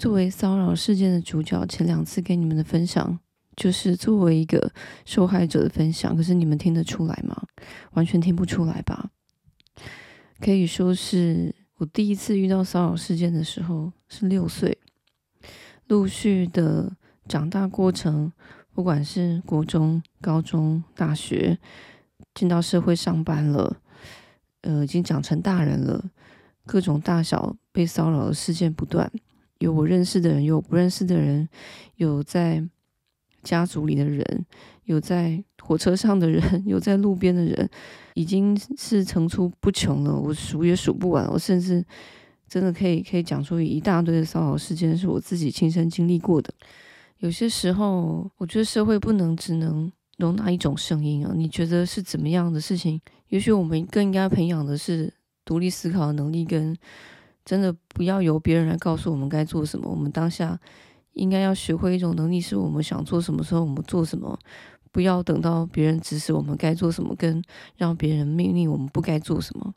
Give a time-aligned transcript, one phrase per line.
[0.00, 3.18] 作为骚扰事件的主角，前两次给你们的分享
[3.54, 4.72] 就是作为一个
[5.04, 7.36] 受害者的分享，可是你们听得出来吗？
[7.92, 9.10] 完全听不出来吧？
[10.40, 14.78] 可以说是我第一次遇到骚扰事件的时候是六岁，
[15.88, 16.96] 陆续的
[17.28, 18.32] 长大过程，
[18.72, 21.58] 不管是国中、高中、大学，
[22.32, 23.76] 进到社会上班了，
[24.62, 26.02] 呃，已经长成大人了，
[26.64, 29.12] 各种大小被骚扰的事件不断。
[29.60, 31.46] 有我认识的人，有我不认识的人，
[31.96, 32.66] 有在
[33.42, 34.46] 家族里的人，
[34.84, 37.68] 有在火车上的人， 有在路边的人，
[38.14, 40.18] 已经是层出不穷了。
[40.18, 41.84] 我数也数不完，我甚至
[42.48, 46.52] 真的可以可以讲出一大堆的骚扰事件，是我自己亲身经历过的。
[47.18, 51.34] 有些时候，我觉得社会不能只能容纳一种声音啊。
[51.36, 52.98] 你觉得是怎么样的事情？
[53.28, 55.12] 也许我们更应该培养的是
[55.44, 56.74] 独立思考的能力跟。
[57.50, 60.56] 真的不要由别人来告诉我们该做什么，我们当下
[61.14, 64.38] 应该要学会一种能力，是我们想做什么时候我们做什么，
[64.92, 67.42] 不要等到别人指使我们该做什么，跟
[67.76, 69.74] 让别人命令我们不该做什么。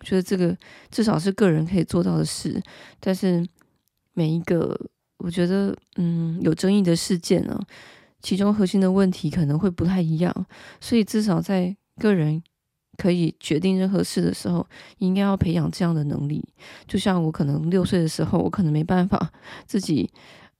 [0.00, 0.56] 我觉得这个
[0.90, 2.60] 至少是个人可以做到的事，
[2.98, 3.46] 但是
[4.14, 4.76] 每一个
[5.18, 7.56] 我觉得嗯有争议的事件呢，
[8.20, 10.34] 其中核心的问题可能会不太一样，
[10.80, 12.42] 所以至少在个人。
[12.98, 14.66] 可以决定任何事的时候，
[14.98, 16.46] 应该要培养这样的能力。
[16.86, 19.32] 就像我可能六岁的时候，我可能没办法
[19.66, 20.10] 自己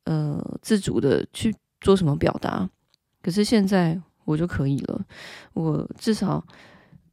[0.04, 2.68] 呃自主的去做什么表达，
[3.22, 5.04] 可是现在我就可以了。
[5.52, 6.42] 我至少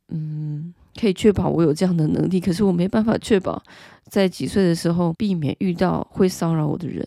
[0.08, 3.62] 嗯可以确保我有这样的能力，可是我没办法确保
[4.06, 7.06] 在几岁的时候避免遇到会骚扰我的人。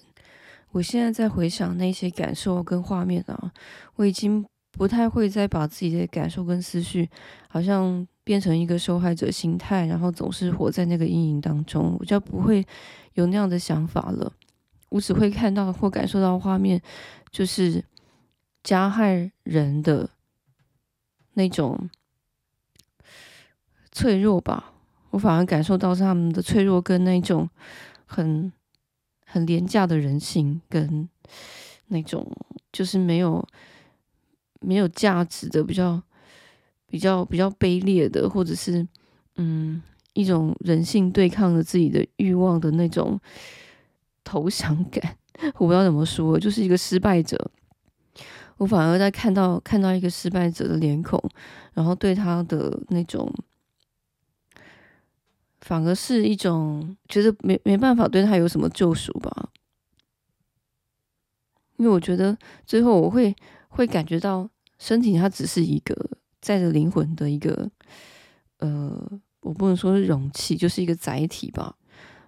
[0.72, 3.52] 我现在在回想那些感受跟画面啊，
[3.96, 4.44] 我已经。
[4.72, 7.08] 不太会再把自己的感受跟思绪，
[7.46, 11.94] 好像变成一个受害者心态，然后总是活在那个阴影当中。
[12.00, 12.66] 我就不会
[13.12, 14.32] 有那样的想法了。
[14.88, 16.80] 我只会看到或感受到画面，
[17.30, 17.84] 就是
[18.64, 20.08] 加害人的
[21.34, 21.90] 那种
[23.92, 24.72] 脆弱吧。
[25.10, 27.48] 我反而感受到是他们的脆弱跟那种
[28.06, 28.50] 很
[29.26, 31.06] 很廉价的人性，跟
[31.88, 32.26] 那种
[32.72, 33.46] 就是没有。
[34.62, 36.00] 没有价值的，比较
[36.86, 38.86] 比较比较卑劣的，或者是
[39.36, 39.82] 嗯
[40.14, 43.20] 一种人性对抗着自己的欲望的那种
[44.24, 45.16] 投降感，
[45.58, 47.50] 我不知道怎么说，就是一个失败者。
[48.58, 51.20] 我反而在看到看到一个失败者的脸孔，
[51.72, 53.32] 然后对他的那种，
[55.60, 59.48] 反而是一种觉得没没办法对他有什么救赎吧，
[61.78, 62.36] 因为我觉得
[62.66, 63.34] 最后我会。
[63.74, 64.46] 会感觉到
[64.82, 65.94] 身体它只是一个
[66.40, 67.70] 载着灵魂的一个，
[68.58, 69.00] 呃，
[69.42, 71.76] 我不能说是容器，就是一个载体吧。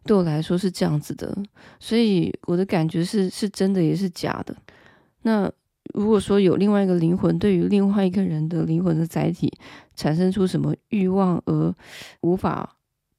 [0.04, 1.36] 对我来说是这样子的，
[1.80, 4.54] 所以我的感觉是是真的也是假的。
[5.22, 5.50] 那
[5.94, 9.52] 如果说有另外一个灵魂，对于另外一个人的灵魂的载体
[9.96, 11.74] 产生出什么欲望而
[12.20, 12.76] 无法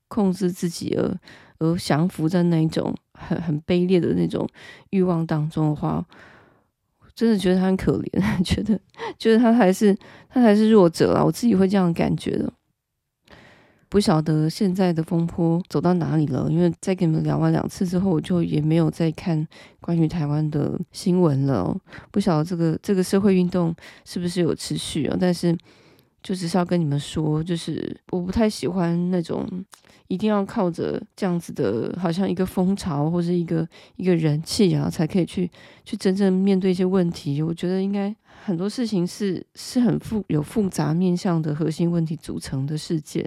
[0.07, 1.19] 控制自己而
[1.57, 4.47] 而降服在那一种很很卑劣的那种
[4.91, 6.07] 欲望当中的话。
[7.15, 8.79] 真的觉得他很可怜， 觉得
[9.17, 9.97] 觉得他还是
[10.29, 12.51] 他还是弱者啦，我自己会这样感觉的。
[13.87, 19.47] 不晓得现在的风波走到哪里了，因为在跟你们聊完两次之后，我就也没有再看
[19.79, 21.75] 关于台湾的新闻了。
[22.11, 25.17] 不晓得这个这个社会运动是不是有持续啊？
[25.19, 25.57] 但是。
[26.25, 29.47] 就只是要跟你们说，就是我不太喜欢那种
[30.07, 35.47] 一定要靠着这样子的，好像一个风潮或者一个一个人气啊，才可以去
[35.83, 37.43] 去真正面对一些问题。
[37.43, 38.11] 我觉得应该
[38.43, 43.23] 很多事情是是很复有复杂面向的核心问题组成的事件，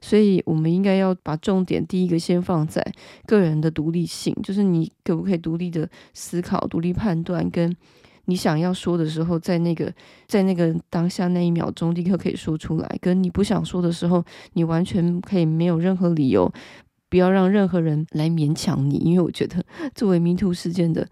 [0.00, 2.84] 所以我们应该要把重点第一个先放在
[3.26, 7.76] 个人的独立性，就是你可不可以独立的思考、独立判断跟。
[8.26, 9.92] 你想要说的时候，在那个
[10.26, 12.98] 在那个当下那一秒钟，立刻可以说出来。
[13.00, 16.52] 跟你不想说的时候，你完全可以没有任何理由，
[17.08, 18.98] 不要让任何人来勉强你。
[18.98, 19.64] 因为我觉得，
[19.94, 21.06] 作为 MeToo 事件的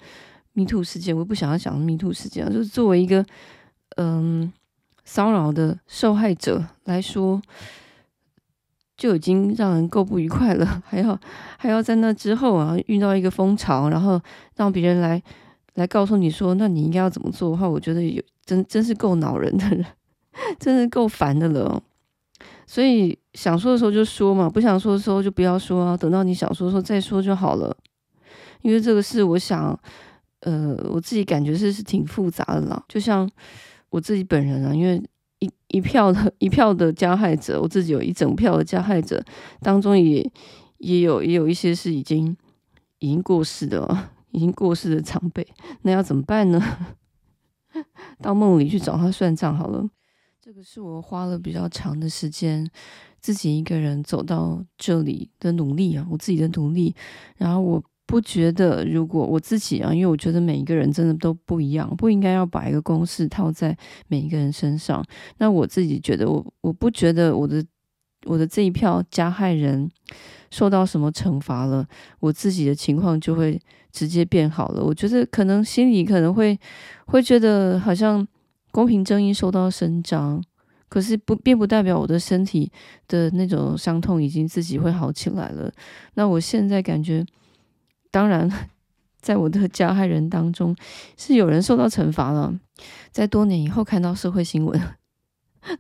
[0.55, 3.25] MeToo 事件，我不想要讲 MeToo 事件，就是作为一个
[3.97, 4.53] 嗯
[5.05, 7.43] 骚扰的受害者来说，
[8.97, 11.19] 就已经让人够不愉快了， 还要
[11.57, 14.21] 还要在那之后啊遇到一个风潮，然后
[14.55, 15.21] 让别人来。
[15.79, 19.87] 来告诉你说，那你应该要怎么做的话，我觉得有真真是够恼人的人，
[20.59, 21.81] 真是够烦的了。
[22.67, 25.97] 所以想说的时候就说嘛，不想说的时候就不要说啊。
[25.97, 27.77] 等到你想说的时候再说就好了。
[28.63, 29.79] 因为这个事，我想，
[30.41, 32.85] 呃，我自己感觉是是挺复杂的啦。
[32.89, 33.31] 就像
[33.91, 35.01] 我自己本人啊，因为
[35.39, 39.23] 一一票的一票的加害者，我自己有一整票的加害者
[39.61, 40.29] 当中也，
[40.79, 42.37] 也有也有一些是已经
[42.99, 44.11] 已经过世的了。
[44.31, 45.47] 已经过世的长辈，
[45.83, 46.61] 那要怎么办呢？
[48.21, 49.89] 到梦里去找他算账好了。
[50.41, 52.67] 这个是我花了比较长的时间，
[53.21, 56.95] 自己一个人走到这里的努力啊，我自己的努力。
[57.37, 63.77] 然后我不觉得，如果我自己啊，因为我觉得每一个人真的都不一样，不应该要把一个公式套在
[64.07, 65.05] 每一个人身上。
[65.37, 67.63] 那我自己觉得，我我不觉得我的
[68.25, 69.91] 我的这一票加害人
[70.51, 71.87] 受到什么惩罚了，
[72.21, 73.61] 我自己的情况就会
[73.93, 74.83] 直接变好了。
[74.83, 76.59] 我觉得可能心里可能会
[77.07, 78.27] 会觉得好像。
[78.71, 80.41] 公平正义受到伸张，
[80.91, 82.71] 可是不并不代表我的身体
[83.09, 85.73] 的那种伤痛已经自己会好起来了。
[86.15, 87.25] 那我现在感觉，
[88.11, 88.49] 当然，
[89.23, 90.77] 在我的加害人当中
[91.17, 92.55] 是有人受到惩罚了，
[93.11, 94.79] 在多年以后看到社会新闻，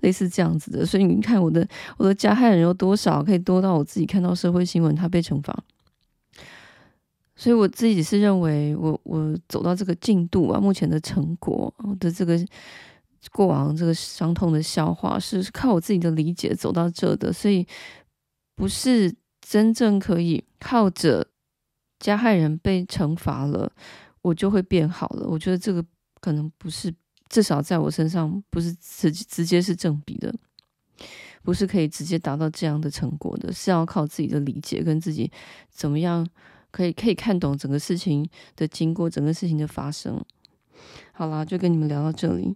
[0.01, 0.85] 类似这样子的。
[0.85, 5.57] 所以你看，我的我的加害人有多少，可以多到我自己看到社会新闻，他被惩罚。
[7.37, 12.37] 所以我自己是认为我，我我走到这个进度啊，目前的成果我的这个
[13.33, 17.65] 过往这个伤痛的消化，是靠我自己的理解走到这的，所以
[18.57, 21.27] 不是真正可以靠着
[22.01, 23.71] 加害人被惩罚了，
[24.23, 25.29] 我就会变好了。
[25.29, 25.85] 我觉得这个
[26.21, 26.93] 可能不是，
[27.29, 30.35] 至少在我身上不是直直接是正比的，
[31.43, 35.31] 不是可以直接达到这样的成果的，是要靠自己的理解跟自己
[35.71, 36.27] 怎么样。
[36.71, 40.23] 可以可以看懂整个事情的经过，整个事情的发生。
[41.13, 42.55] 好啦，就跟你们聊到这里。